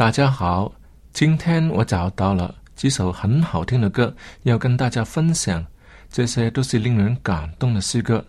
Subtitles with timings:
[0.00, 0.72] 大家好，
[1.12, 5.62] 今天我找到了几首很好听的歌，要跟大家分享。
[6.10, 8.24] 这些都是令人感动的诗歌。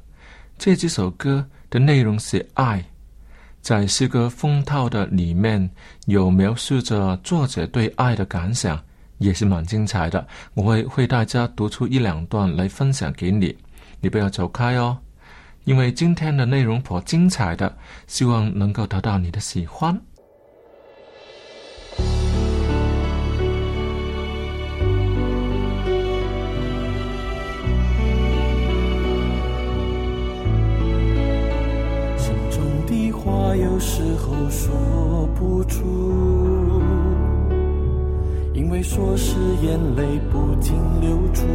[0.57, 2.83] 这几首歌的内容是爱，
[3.61, 5.69] 在诗歌封套的里面
[6.07, 8.77] 有描述着作者对爱的感想，
[9.19, 10.27] 也是蛮精彩的。
[10.55, 13.57] 我会为大家读出一两段来分享给你，
[14.01, 14.97] 你不要走开哦，
[15.63, 17.73] 因为今天的内容颇精彩的，
[18.07, 19.97] 希望能够得到你的喜欢。
[33.55, 34.71] 有时候说
[35.35, 36.81] 不出，
[38.53, 41.45] 因为说是眼泪不禁流出，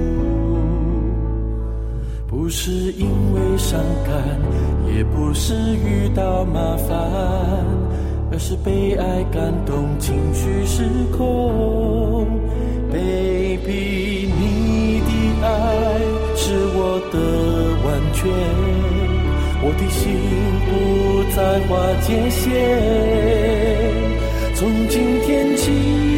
[2.26, 4.14] 不是因为伤感，
[4.94, 6.96] 也不是遇到麻烦，
[8.30, 10.84] 而是被爱感动，情绪失
[11.16, 12.26] 控。
[12.90, 16.00] Baby，你的爱
[16.34, 17.18] 是我的
[17.84, 19.06] 完全。
[19.69, 20.15] 我的心
[20.65, 20.71] 不
[21.34, 21.75] 再划
[22.06, 22.47] 界线，
[24.54, 25.72] 从今天起，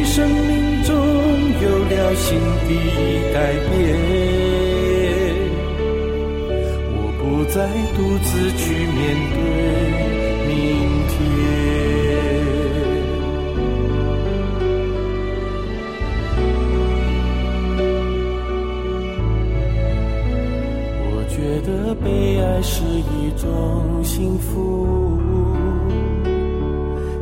[0.05, 0.93] 生命中
[1.59, 2.71] 有了新的
[3.33, 3.73] 改变。
[6.93, 7.57] 我不再
[7.97, 9.35] 独自去面对
[21.95, 23.29] 被爱是一。
[23.41, 25.17] 种幸福，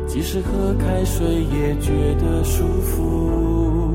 [0.08, 3.94] 即使喝开水也觉得舒服。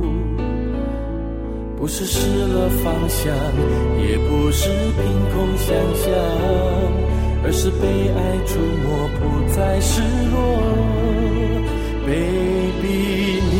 [1.77, 3.35] 不是失了方向，
[4.07, 5.03] 也不是凭
[5.33, 6.13] 空想象，
[7.43, 7.83] 而是被
[8.15, 8.17] 爱
[8.47, 9.21] 触摸，不
[9.53, 10.01] 再失
[10.31, 10.33] 落。
[12.07, 13.53] Baby，你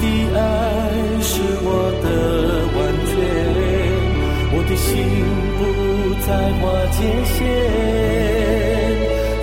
[0.00, 0.04] 的
[0.40, 0.40] 爱
[1.20, 1.68] 是我
[2.02, 2.06] 的
[2.78, 2.78] 完
[3.10, 3.12] 全，
[4.56, 4.88] 我的心
[5.58, 5.89] 不。
[6.26, 6.28] 在
[6.60, 7.38] 划界限，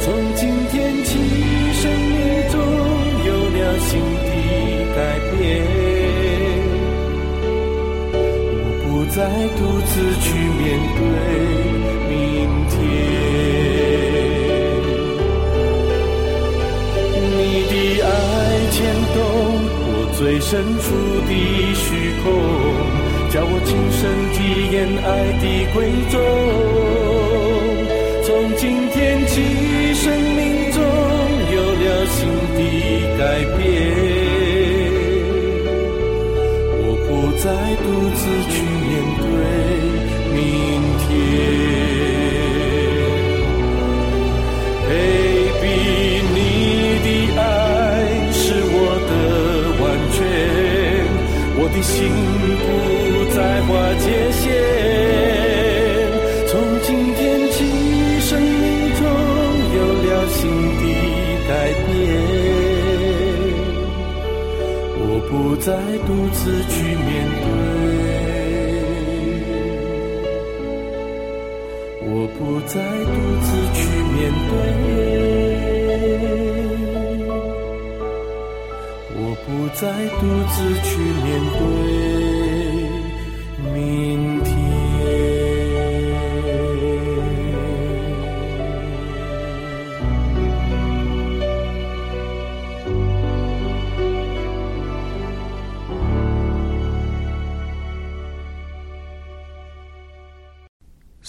[0.02, 0.06] 从
[0.36, 1.10] 今天起，
[1.74, 2.16] 生命
[2.52, 2.56] 中
[3.26, 3.90] 有了新
[4.24, 4.30] 的
[4.96, 4.98] 改
[5.32, 5.38] 变。
[8.54, 9.18] 我不再
[9.58, 10.26] 独自去
[10.58, 10.66] 面
[10.98, 11.00] 对
[12.10, 12.12] 明
[12.70, 12.76] 天。
[17.34, 17.40] 你
[17.70, 17.74] 的
[18.06, 18.08] 爱
[18.72, 18.76] 牵
[19.14, 19.18] 动
[19.84, 20.50] 我最深
[20.80, 20.86] 处
[21.28, 21.30] 的
[21.74, 21.86] 虚
[22.24, 22.26] 空。
[23.30, 24.02] 叫我亲身
[24.34, 24.38] 体
[24.72, 25.08] 验爱
[25.42, 25.76] 的贵
[26.10, 26.16] 重，
[28.24, 28.98] 从今天
[29.28, 29.34] 起，
[29.94, 30.76] 生命中
[31.52, 32.18] 有了新
[32.56, 32.60] 的
[33.18, 33.22] 改
[33.58, 33.60] 变。
[36.80, 37.08] 我不
[37.38, 37.46] 再
[37.84, 37.86] 独
[38.16, 38.20] 自
[38.50, 38.56] 去
[38.88, 38.90] 面
[65.68, 67.46] 再独自去面对，
[72.04, 72.10] 我
[72.40, 73.12] 不再独
[73.44, 73.80] 自去
[74.14, 74.16] 面
[74.48, 74.56] 对，
[79.18, 79.84] 我不再
[80.22, 80.24] 独
[80.54, 80.56] 自
[80.88, 80.90] 去
[81.26, 81.28] 面
[81.60, 82.37] 对。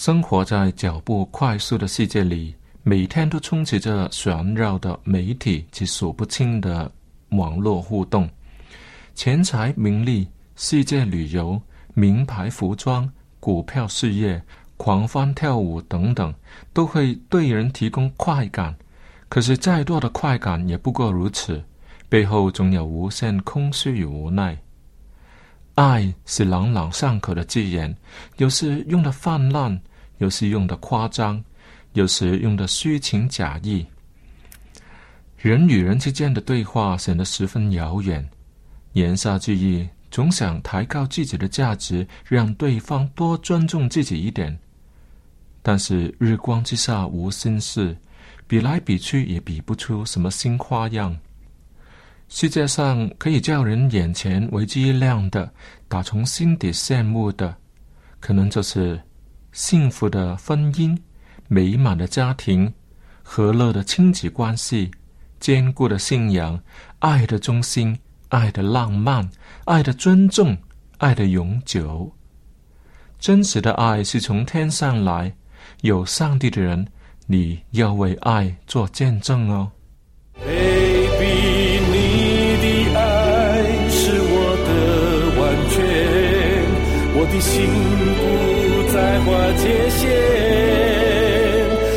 [0.09, 6.91] 生活在脚步快速的世界里，每天都充斥着旋绕的媒体及数不清的
[7.29, 8.27] 网络互动。
[9.13, 11.61] 钱财、名利、世界旅游、
[11.93, 13.07] 名牌服装、
[13.39, 14.41] 股票事业、
[14.77, 16.33] 狂欢跳舞等等，
[16.73, 18.75] 都会对人提供快感。
[19.29, 21.63] 可是，再多的快感也不过如此，
[22.09, 24.57] 背后总有无限空虚与无奈。
[25.75, 27.95] 爱是朗朗上口的字眼，
[28.37, 29.79] 有时用的泛滥。
[30.19, 31.43] 有时用的夸张，
[31.93, 33.85] 有时用的虚情假意。
[35.37, 38.25] 人与人之间的对话显得十分遥远，
[38.93, 44.57] 言下之意总想抬高自己的价值，让对方多尊重自己一点。
[45.61, 47.95] 但是日光之下无新事，
[48.47, 51.17] 比来比去也比不出什么新花样。
[52.27, 55.51] 世界上可以叫人眼前为之一亮的，
[55.87, 57.55] 打从心底羡慕的，
[58.19, 59.01] 可能就是。
[59.51, 60.97] 幸福的婚姻，
[61.47, 62.71] 美满的家庭，
[63.23, 64.91] 和乐的亲子关系，
[65.39, 66.59] 坚固的信仰，
[66.99, 67.97] 爱的中心，
[68.29, 69.29] 爱的浪漫，
[69.65, 70.57] 爱的尊重，
[70.97, 72.11] 爱的永久。
[73.19, 75.33] 真实的爱是从天上来，
[75.81, 76.87] 有上帝的人，
[77.25, 79.71] 你要为爱做见证哦。
[80.35, 84.69] Baby，你的爱是我的
[85.41, 85.77] 完全，
[87.19, 88.48] 我的心。
[89.25, 89.27] 划
[89.57, 90.01] 界限，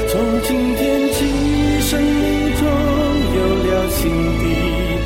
[0.08, 0.82] 从今天
[1.12, 1.16] 起，
[1.80, 2.22] 生命
[2.56, 2.60] 中
[3.36, 4.44] 有了新的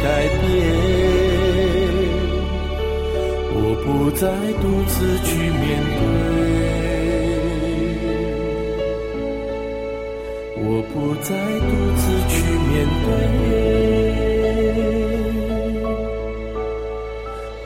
[0.02, 0.06] 改
[0.40, 0.44] 变。
[3.58, 4.22] 我不再
[4.60, 5.64] 独自去面
[5.98, 6.02] 对，
[10.62, 11.28] 我不再
[11.60, 12.34] 独自去
[12.68, 12.74] 面
[13.04, 13.08] 对，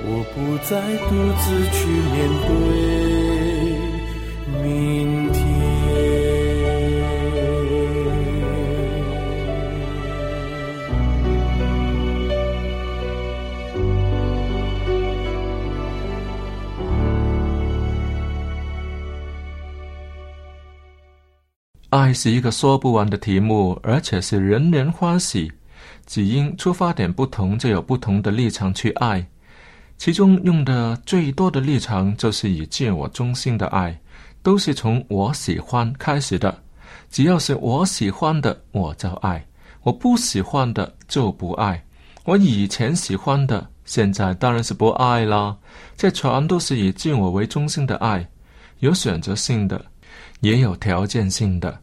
[0.07, 0.71] 我不再
[1.09, 1.79] 独自去
[2.13, 2.15] 面
[2.47, 3.20] 对。
[22.13, 25.51] 是一个说不完的题目，而且是人人欢喜。
[26.07, 29.25] 只因出发点不同，就有不同的立场去爱。
[29.97, 33.99] 其中用的最多的立场，就是以自我中心的爱。
[34.43, 36.59] 都是从我喜欢开始的，
[37.11, 39.39] 只要是我喜欢的，我就爱；
[39.83, 41.85] 我不喜欢的就不爱。
[42.25, 45.55] 我以前喜欢的，现在当然是不爱啦。
[45.95, 48.27] 这全都是以自我为中心的爱，
[48.79, 49.85] 有选择性的，
[50.41, 51.79] 也有条件性的。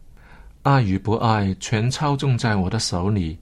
[0.68, 3.38] 爱与不爱全操纵在我的手里，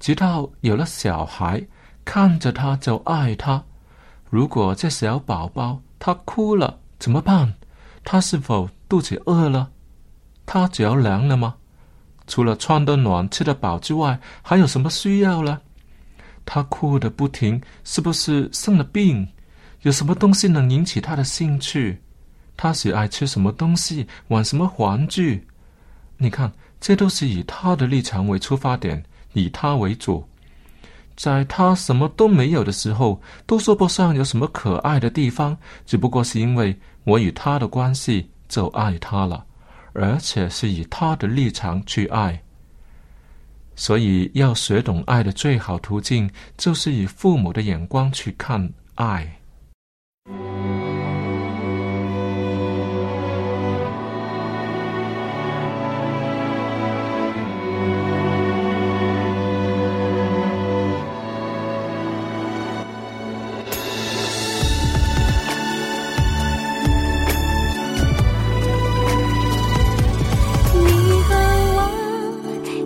[0.00, 1.64] 直到有了小孩，
[2.04, 3.62] 看着他就爱他。
[4.30, 7.54] 如果这小宝宝他哭了，怎么办？
[8.02, 9.70] 他是否肚子饿了？
[10.44, 11.54] 他着凉了吗？
[12.26, 15.60] 除了穿得暖、吃得饱之外，还有什么需要呢？
[16.44, 19.24] 他哭得不停，是不是生了病？
[19.82, 22.02] 有什么东西能引起他的兴趣？
[22.56, 24.04] 他喜爱吃什么东西？
[24.26, 25.46] 玩什么玩具？
[26.18, 29.02] 你看，这都是以他的立场为出发点，
[29.34, 30.26] 以他为主。
[31.16, 35.56] 在他什么都没有的时候，都说不上有什么可爱的地方，
[35.86, 39.44] 只不过是因为我与他的关系就爱他了，
[39.92, 42.42] 而且是以他的立场去爱。
[43.74, 49.38] 所以，要学懂爱的最好途径，就是以父母的眼光去看爱。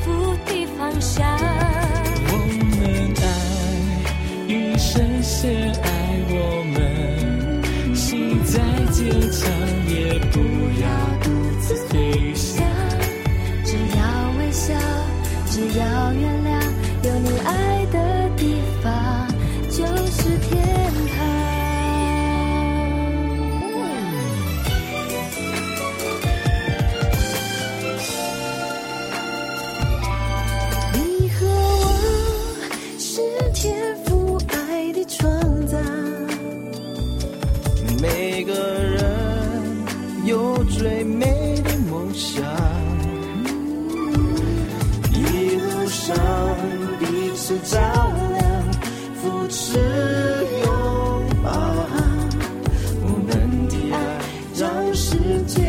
[0.00, 1.24] 福的方向。
[2.28, 2.32] 我
[2.78, 3.24] 们爱，
[4.48, 5.86] 一生先爱
[6.28, 6.34] 我
[6.72, 8.58] 们，心在
[8.90, 9.40] 坚强
[55.12, 55.61] 世界。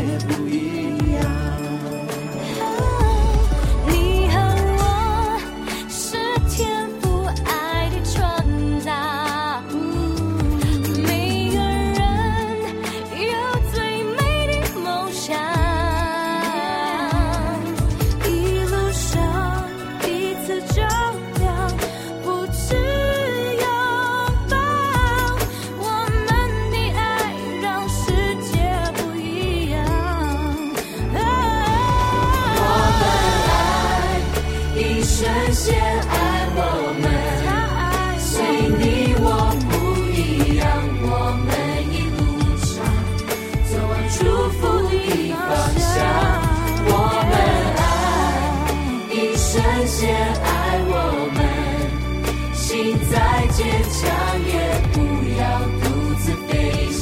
[53.64, 54.00] 坚强
[54.46, 54.52] 也
[54.92, 54.96] 不
[55.40, 55.42] 要
[55.80, 55.84] 独
[56.20, 56.52] 自飞
[56.92, 57.02] 翔。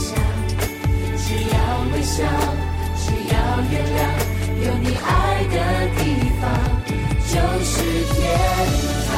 [1.18, 1.56] 只要
[1.92, 2.24] 微笑，
[2.98, 3.04] 只
[3.34, 3.36] 要
[3.72, 4.00] 原谅，
[4.66, 5.10] 有你爱
[5.50, 5.56] 的
[5.98, 6.00] 地
[6.40, 6.44] 方
[7.28, 7.34] 就
[7.66, 7.74] 是
[8.14, 8.16] 天
[9.08, 9.10] 堂。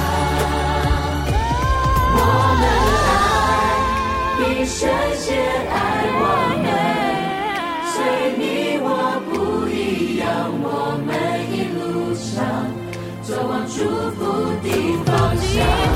[2.16, 2.18] 我
[2.62, 2.64] 们
[3.12, 4.80] 爱，一生
[5.18, 5.28] 先
[5.70, 5.76] 爱
[6.22, 6.24] 我
[6.64, 6.66] 们，
[7.92, 7.96] 随
[8.38, 8.42] 你
[8.82, 8.88] 我
[9.30, 9.34] 不
[9.68, 10.24] 一样，
[10.64, 10.66] 我
[11.06, 11.12] 们。
[11.52, 12.32] 一路上
[13.22, 13.76] 走往祝
[14.16, 14.22] 福
[14.64, 14.66] 的
[15.06, 15.93] 方向。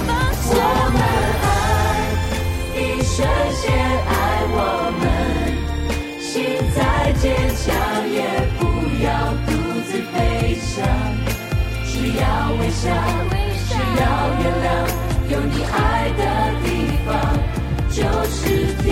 [3.17, 4.13] 这些爱
[4.53, 4.55] 我
[5.01, 5.03] 们。
[6.21, 6.29] 心
[6.75, 6.77] 再
[7.13, 7.25] 坚
[7.57, 7.65] 强，
[8.13, 8.21] 也
[8.59, 8.61] 不
[9.03, 9.09] 要
[9.47, 9.49] 独
[9.87, 10.15] 自飞
[10.61, 10.85] 翔。
[11.87, 12.21] 只要
[12.59, 12.85] 微笑，
[13.67, 14.05] 只要
[14.37, 14.69] 原谅，
[15.31, 15.75] 有你爱
[16.15, 16.21] 的
[16.61, 16.65] 地
[17.07, 17.09] 方
[17.89, 17.97] 就
[18.29, 18.37] 是
[18.83, 18.85] 天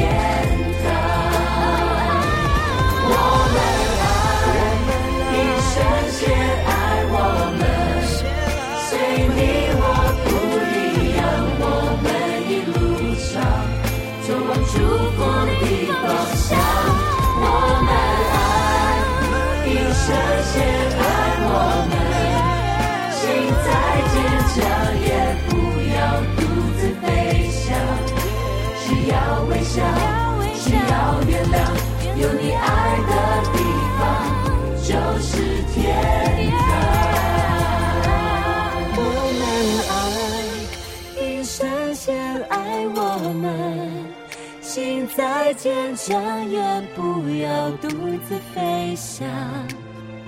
[45.16, 46.60] 再坚强，也
[46.94, 47.88] 不要独
[48.28, 49.26] 自飞翔。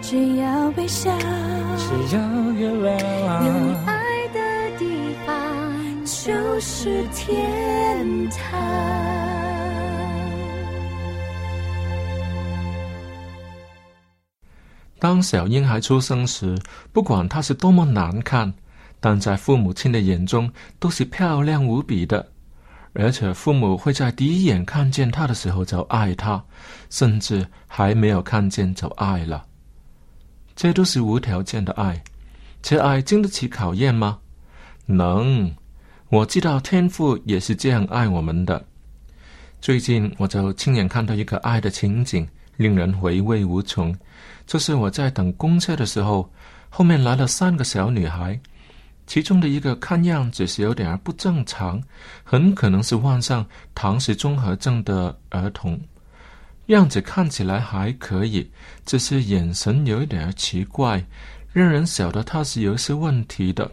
[0.01, 1.11] 只要微笑，
[1.77, 2.21] 只要
[2.53, 2.75] 原有
[3.41, 4.39] 你，爱的
[4.79, 8.57] 地方就是天堂。
[14.99, 16.57] 当小婴孩出生时，
[16.93, 18.53] 不管他是多么难看，
[19.01, 22.31] 但在父母亲的眼中都是漂亮无比的。
[22.99, 26.43] 而且父母会在第一眼看见他的时候就爱他，
[26.89, 29.45] 甚至还没有看见就爱了。
[30.55, 32.03] 这都是无条件的爱，
[32.63, 34.17] 这爱经得起考验吗？
[34.87, 35.53] 能。
[36.09, 38.65] 我知道天父也是这样爱我们的。
[39.61, 43.95] 最近我就亲眼看到一个爱的情景，令人回味无穷。
[44.47, 46.27] 就是我在等公车的时候，
[46.69, 48.39] 后面来了三个小女孩，
[49.07, 51.81] 其中的一个看样子是有点儿不正常，
[52.23, 55.79] 很可能是患上唐氏综合症的儿童，
[56.67, 58.51] 样子看起来还可以，
[58.85, 61.01] 只是眼神有一点奇怪，
[61.53, 63.71] 让人晓得他是有一些问题的。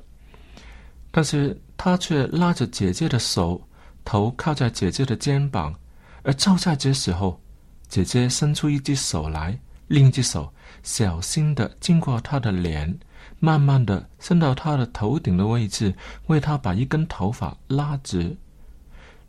[1.11, 3.61] 但是他却拉着姐姐的手，
[4.05, 5.75] 头靠在姐姐的肩膀，
[6.23, 7.41] 而就在这时候，
[7.89, 10.53] 姐姐伸出一只手来，另一只手
[10.85, 12.97] 小心的经过他的脸。
[13.45, 15.95] 慢慢的伸到他的头顶的位置，
[16.29, 18.35] 为他把一根头发拉直。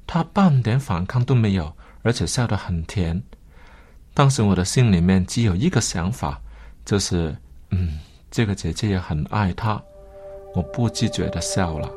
[0.08, 3.22] 他半点反抗都没有，而且笑得很甜。
[4.14, 6.40] 当时我的心里面只有一个想法，
[6.86, 7.36] 就是，
[7.72, 8.00] 嗯，
[8.32, 9.82] 这个姐姐也很爱他。
[10.54, 11.92] 我不自觉的笑了。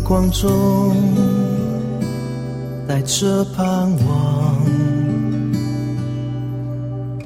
[0.00, 0.94] 光中
[2.86, 4.64] 带着盼望，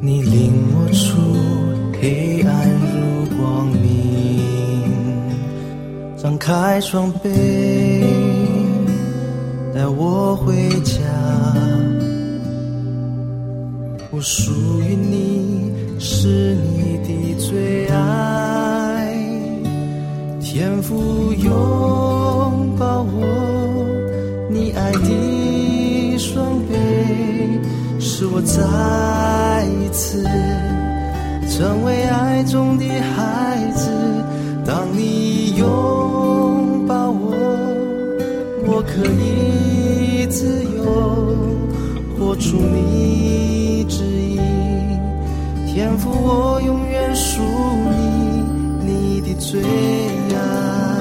[0.00, 1.20] 你领我出
[2.00, 4.40] 黑暗入光明，
[6.16, 7.28] 张开双臂
[9.74, 10.94] 带我回家。
[14.10, 19.16] 我属于你，是你的最爱，
[20.40, 21.81] 天赋有。
[28.22, 30.22] 使我再一次
[31.50, 33.90] 成为爱中的孩子。
[34.64, 37.34] 当你拥抱我，
[38.64, 41.36] 我可以自由
[42.16, 44.38] 活出你旨意，
[45.66, 47.42] 天赋我永远属
[47.90, 48.44] 你，
[48.86, 49.60] 你的最
[50.36, 50.91] 爱。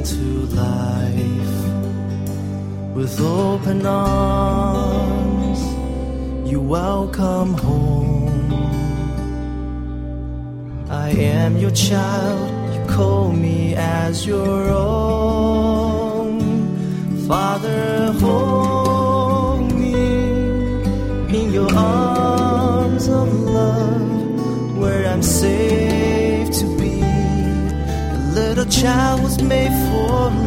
[0.00, 1.56] Into life
[2.94, 5.60] with open arms,
[6.50, 8.50] you welcome home.
[10.88, 15.09] I am your child, you call me as your own.
[28.80, 30.39] Child was made for love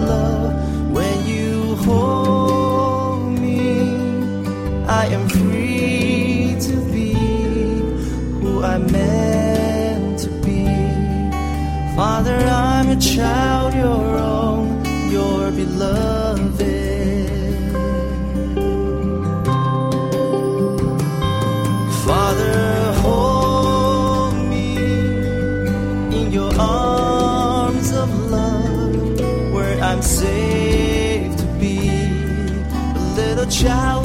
[33.63, 34.03] já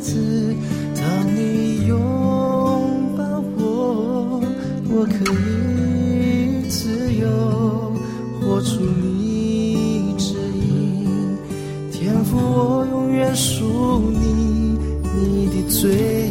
[0.00, 0.56] 次，
[0.96, 1.96] 当你拥
[3.16, 3.22] 抱
[3.58, 4.42] 我，
[4.88, 7.28] 我可以自由，
[8.40, 11.38] 活出你指引。
[11.92, 14.78] 天赋，我永远属你，
[15.14, 16.29] 你的最。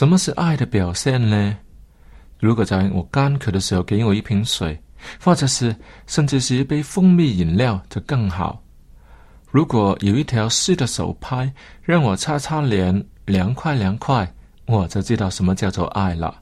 [0.00, 1.54] 什么是爱的表现呢？
[2.38, 4.82] 如果在我干渴的时候给我一瓶水，
[5.22, 8.62] 或者是甚至是一杯蜂蜜饮料，就更好。
[9.50, 14.26] 如果有一条湿的手拍，让我擦擦脸，凉快凉快，
[14.64, 16.34] 我就知道什么叫做爱了。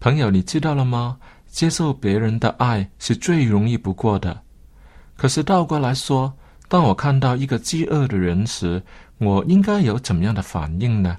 [0.00, 1.18] 朋友，你知道了吗？
[1.46, 4.36] 接受别人的爱是最容易不过的。
[5.16, 6.34] 可是倒过来说，
[6.66, 8.82] 当我看到一个饥饿的人时，
[9.18, 11.16] 我应该有怎么样的反应呢？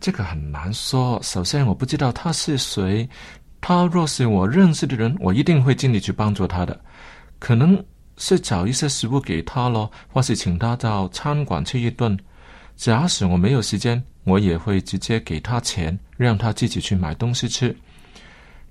[0.00, 1.20] 这个很难说。
[1.22, 3.08] 首先，我不知道他是谁。
[3.60, 6.80] 他若是我认识的人，我一定会尽力去帮助他的。
[7.38, 7.84] 可能。
[8.18, 12.18] 是找一些食物给他咯，或是请他到餐馆吃一顿。
[12.74, 17.76] 假使我没有时间，我也会直接给他钱，让他自己去买东西吃。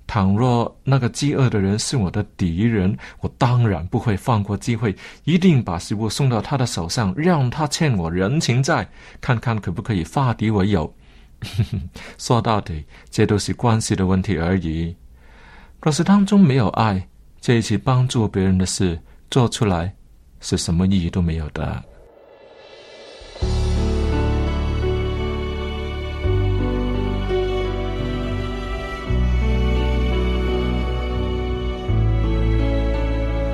[0.04, 8.88] 倘若那个饥饿的人是我的敌人，我当然不会放过机会，一定把食物送到他的手上，让他欠我人情债，
[9.20, 10.92] 看看可不可以化敌为友。
[12.18, 14.94] 说到底，这都是关系的问题而已。
[15.82, 17.08] 若是当中没有爱，
[17.40, 19.00] 这一起帮助别人的事。
[19.28, 19.92] 做出来
[20.40, 21.82] 是什么意义都没有的。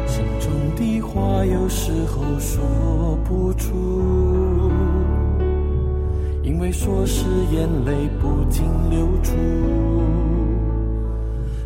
[0.06, 4.70] 心中的话有时候说不出，
[6.42, 9.32] 因为说是眼泪不禁流出。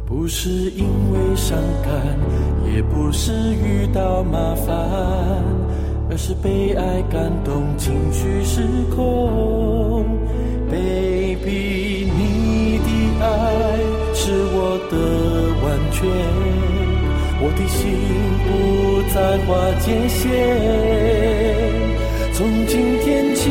[0.05, 1.93] 不是因为伤感，
[2.75, 4.75] 也不是遇到麻烦，
[6.11, 8.62] 而是被爱感动，情绪失
[8.95, 10.05] 控。
[10.71, 12.89] Baby，你的
[13.25, 13.27] 爱
[14.15, 14.95] 是我的
[15.62, 16.09] 完全，
[17.41, 17.81] 我的心
[18.47, 18.49] 不
[19.12, 20.25] 再划界限。
[22.33, 23.51] 从今天起，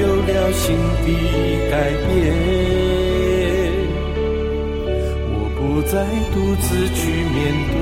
[0.00, 1.06] 有了新的
[1.70, 1.74] 改
[2.06, 2.08] 变。
[5.30, 5.92] 我不再
[6.32, 6.98] 独自去
[7.34, 7.36] 面
[7.72, 7.74] 对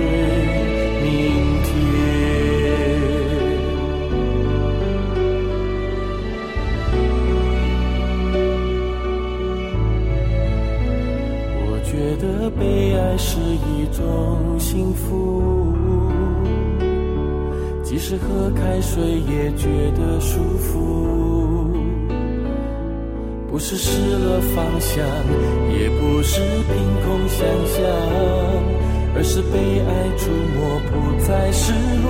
[1.02, 1.06] 明
[1.62, 1.68] 天。
[11.68, 12.60] 我觉得被
[12.96, 15.74] 爱是一种幸福，
[17.84, 20.74] 即使喝开水也觉得舒服。
[23.56, 23.88] 不是失
[24.18, 25.02] 了方向，
[25.72, 27.80] 也不是凭空想象，
[29.14, 31.72] 而是被爱触摸，不再失
[32.04, 32.06] 落。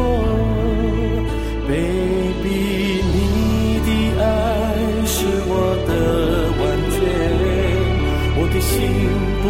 [1.68, 3.88] Baby，你的
[4.20, 4.26] 爱
[5.06, 5.14] 是
[5.46, 5.54] 我
[5.86, 5.90] 的
[6.58, 6.98] 完全，
[8.40, 8.74] 我的心
[9.38, 9.46] 不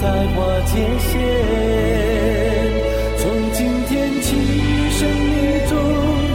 [0.00, 0.72] 再划界
[1.04, 1.12] 限。
[3.18, 4.40] 从今天起，
[4.88, 5.36] 生命
[5.68, 5.76] 中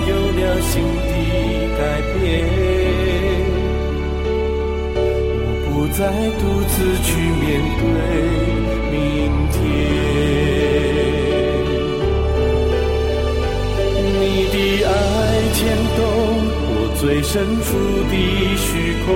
[0.06, 0.78] 有了新
[6.02, 7.46] 再独自去面
[7.78, 7.86] 对
[8.90, 8.98] 明
[9.52, 9.62] 天。
[14.20, 14.90] 你的爱
[15.54, 15.60] 牵
[15.96, 16.00] 动
[16.74, 17.30] 我最深
[17.62, 17.70] 处
[18.10, 18.14] 的
[18.58, 18.66] 虚
[19.06, 19.08] 空，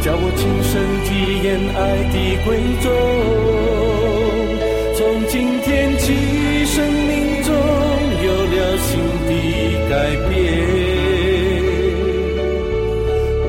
[0.00, 0.72] 叫我亲身
[1.06, 1.10] 体
[1.42, 1.78] 验爱
[2.12, 2.48] 的贵
[2.84, 2.86] 重。
[4.94, 6.14] 从今天起，
[6.66, 7.50] 生命中
[8.22, 8.88] 有了新
[9.26, 9.30] 的
[9.90, 9.92] 改
[10.28, 10.30] 变。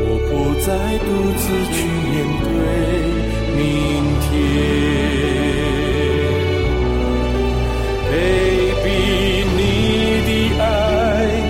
[0.07, 0.29] 我不
[0.65, 0.67] 再
[1.05, 1.77] 独自去
[2.11, 2.45] 面对
[3.55, 3.63] 明
[4.19, 4.29] 天
[8.11, 8.89] ，Baby，
[9.55, 9.59] 你
[10.27, 10.63] 的爱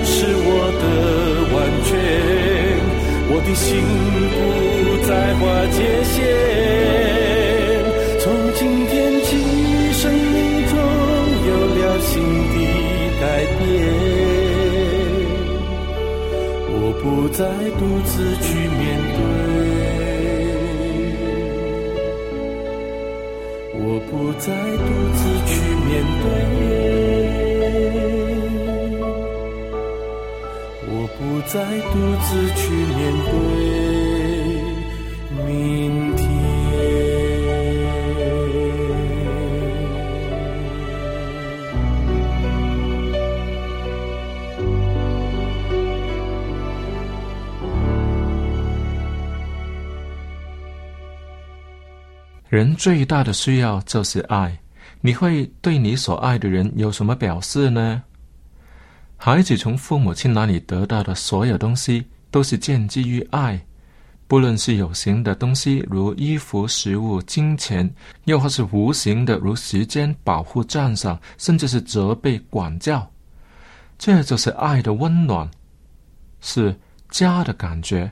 [0.06, 0.48] 是我
[0.78, 0.84] 的
[1.52, 1.90] 完全，
[3.32, 3.68] 我的心
[4.38, 4.38] 不
[5.08, 6.14] 再划界限。
[8.20, 8.94] 从今天
[9.24, 9.30] 起，
[9.94, 10.38] 生命
[10.70, 10.74] 中
[11.48, 12.12] 有了新
[12.54, 12.56] 的
[13.20, 13.24] 改
[13.58, 13.60] 变。
[16.74, 17.40] 我不再
[17.80, 18.46] 独自去
[24.42, 25.54] 再独自去
[25.86, 25.90] 面
[26.24, 26.26] 对，
[30.88, 31.54] 我不再
[31.92, 33.00] 独自去面
[33.30, 33.32] 对。
[52.62, 54.56] 人最大的需要就是爱。
[55.02, 58.04] 你会对你所爱的人有什么表示呢？
[59.18, 63.60] 孩子从父母亲那里得到的所有东西，都是建基于爱。
[64.28, 67.92] 不论是有形的东西，如衣服、食物、金钱，
[68.26, 73.12] 又或是无形的，如时间、保护、赞赏，甚至是责备、管教，
[73.98, 75.50] 这就是爱的温暖，
[76.42, 78.12] 是家的感觉。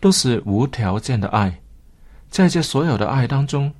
[0.00, 1.52] 都是无条件的爱。
[2.30, 3.70] 在这所有的爱当中，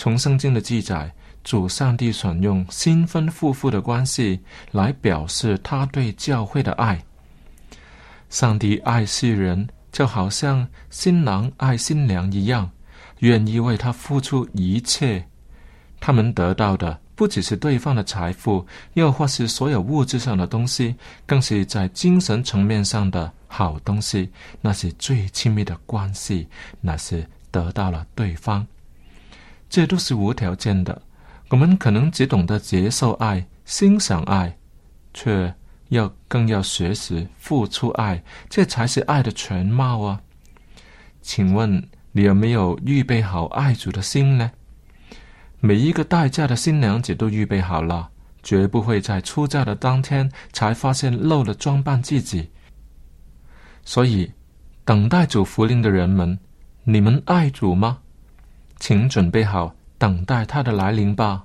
[0.00, 1.12] 从圣经的记载，
[1.44, 6.98] 主上帝选用新婚夫妇的关系来表示他对教会的爱。
[8.30, 12.70] 上帝爱世人，就好像新郎爱新娘一样，
[13.18, 15.22] 愿意为他付出一切。
[16.00, 24.30] 他们得到的不只是对方的财富，又或是所有物质上的东西，更是在精神层面上的好东西。
[24.62, 26.48] 那是最亲密的关系，
[26.80, 28.66] 那是得到了对方。
[29.70, 31.00] 这都是无条件的。
[31.48, 34.58] 我们可能只懂得接受爱、欣赏爱，
[35.14, 35.54] 却。
[35.90, 40.20] 要更要学习付出爱，这才是爱的全貌啊！
[41.20, 44.52] 请问你有没有预备好爱主的心呢？
[45.58, 48.08] 每一个待嫁的新娘子都预备好了，
[48.40, 52.48] 绝不会在出嫁的当天才发现漏了装扮自己。
[53.84, 54.32] 所以，
[54.84, 56.38] 等待主福临的人们，
[56.84, 57.98] 你们爱主吗？
[58.80, 61.44] 请准备好等待他的来临吧。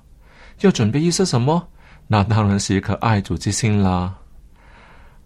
[0.62, 1.68] 要准备一些什么？
[2.08, 4.14] 那当然是一颗爱主之心啦。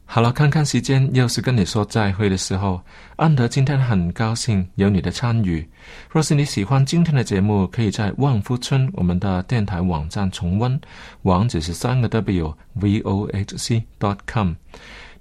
[0.05, 2.83] 好了，看看时间，又是跟你说再会的时候。
[3.15, 5.65] 安德今天很高兴有你的参与。
[6.11, 10.81] 若是你喜欢今天的节目，可以在万福村我们的电台网站重温，
[11.23, 14.55] 网址是三个 W V O H C dot com。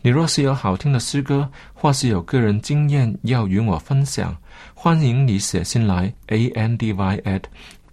[0.01, 4.33] 你若是有好听的诗歌，或是有个人经验要与我分享，
[4.73, 7.43] 欢迎你写信来 a n d y at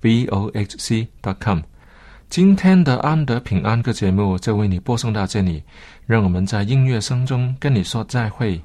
[0.03, 1.61] v o h c dot com。
[2.29, 5.61] 今天的安德平安歌节目就为你播送到这里，
[6.07, 8.61] 让我们在音乐声中跟你说再会。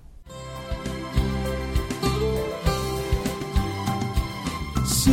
[4.85, 5.11] 希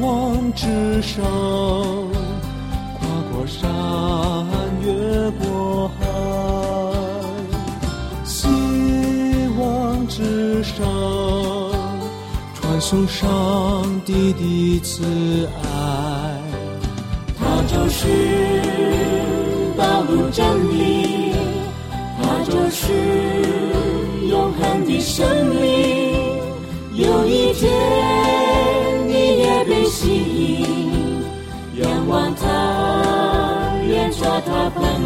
[0.00, 1.24] 望之上，
[2.94, 3.68] 跨过山，
[4.82, 6.07] 越过海。
[10.78, 10.86] 上，
[12.54, 13.26] 传送上
[14.04, 15.02] 帝的慈
[15.64, 15.66] 爱。
[17.36, 18.06] 他就是
[19.76, 21.34] 道路真理，
[22.22, 22.92] 它就是
[24.28, 25.58] 永恒的生命。
[26.94, 27.68] 有一天
[29.08, 34.97] 你也被吸引，仰望他，愿做他朋。